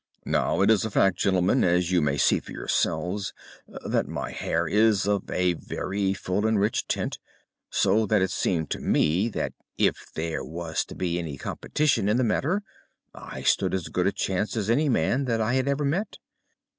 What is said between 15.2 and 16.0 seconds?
that I had ever